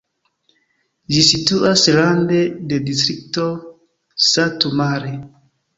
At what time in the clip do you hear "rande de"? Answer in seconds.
1.99-2.83